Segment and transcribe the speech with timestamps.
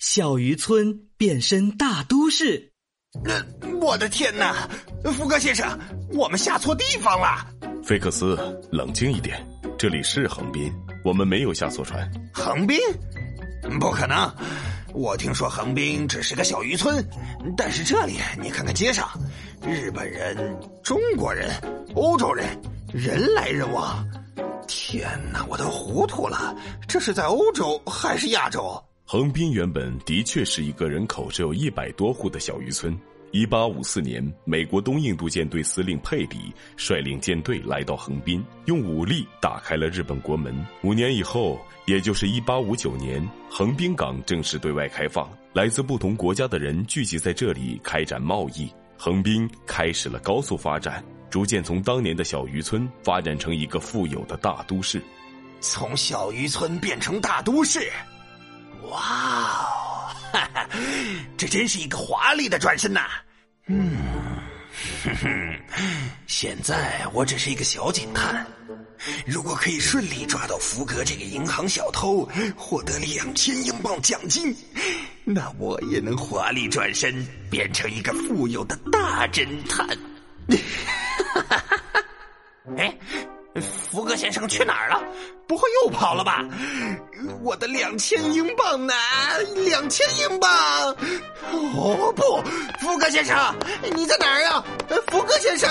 [0.00, 2.72] 小渔村变身大都市。
[3.26, 3.44] 呃，
[3.82, 4.66] 我的天哪，
[5.12, 5.78] 福格先生，
[6.14, 7.46] 我们下错地方了。
[7.84, 8.34] 菲克斯，
[8.72, 9.46] 冷静一点，
[9.78, 10.72] 这里是横滨，
[11.04, 12.10] 我们没有下错船。
[12.32, 12.78] 横滨？
[13.78, 14.34] 不可能！
[14.94, 17.06] 我听说横滨只是个小渔村，
[17.54, 19.06] 但是这里，你看看街上，
[19.62, 21.50] 日本人、中国人、
[21.94, 22.46] 欧洲人，
[22.90, 24.02] 人来人往。
[24.66, 26.56] 天哪，我都糊涂了，
[26.88, 28.82] 这是在欧洲还是亚洲？
[29.12, 32.96] 横滨原本的确是一个人口只有一百多户的小渔村。
[33.32, 40.64] 一八五四年，美国东印度舰队司令佩里率领舰队来到横滨，用武力打开了日本国门。
[40.84, 55.02] 五年以后，也就是一八五九年，横滨港正式对外开放，来自不同国家的人聚集在这里开展贸易，横滨开始了高速发展，逐渐从当年的小渔村发展成一个富有的大都市。
[55.58, 57.90] 从小渔村变成大都市，
[58.90, 60.10] 哇哦！
[60.32, 60.68] 哈哈，
[61.36, 63.06] 这真是一个华丽的转身呐！
[63.66, 63.96] 嗯，
[65.04, 65.60] 哼哼，
[66.26, 68.44] 现在我只是一个小警探，
[69.26, 74.54] 如果可以顺利抓到福格这个银行小偷，获得两千英镑奖金，
[75.24, 79.86] 那我也能华丽转身，变成一个富有的大侦探。
[81.32, 81.82] 哈哈哈哈
[82.76, 82.92] 哎。
[83.90, 85.02] 福格先生去哪儿了？
[85.50, 86.44] 不会又跑了吧？
[87.42, 88.94] 我的两千英镑呢？
[89.66, 90.50] 两千英镑！
[91.50, 92.40] 哦不，
[92.80, 93.36] 福格先生，
[93.96, 94.64] 你在哪儿啊？
[95.08, 95.68] 福格先生。